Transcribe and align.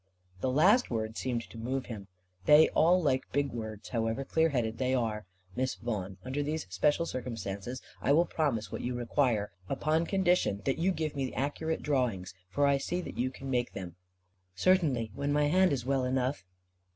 The 0.39 0.49
last 0.49 0.89
word 0.89 1.15
seemed 1.15 1.47
to 1.51 1.59
move 1.59 1.85
him. 1.85 2.07
They 2.45 2.69
all 2.69 2.99
like 3.03 3.31
big 3.31 3.51
words, 3.51 3.89
however 3.89 4.25
clear 4.25 4.49
headed 4.49 4.79
they 4.79 4.95
are. 4.95 5.27
"Miss 5.55 5.75
Vaughan, 5.75 6.17
under 6.25 6.41
these 6.41 6.65
special 6.71 7.05
circumstances, 7.05 7.83
I 8.01 8.11
will 8.11 8.25
promise 8.25 8.71
what 8.71 8.81
you 8.81 8.95
require; 8.95 9.51
upon 9.69 10.07
condition 10.07 10.63
that 10.65 10.79
you 10.79 10.91
give 10.91 11.15
me 11.15 11.31
accurate 11.35 11.83
drawings, 11.83 12.33
for 12.49 12.65
I 12.65 12.79
see 12.79 12.99
that 13.01 13.19
you 13.19 13.29
can 13.29 13.51
make 13.51 13.73
them." 13.73 13.95
"Certainly, 14.55 15.11
when 15.13 15.31
my 15.31 15.45
hand 15.49 15.71
is 15.71 15.85
well 15.85 16.03
enough." 16.03 16.43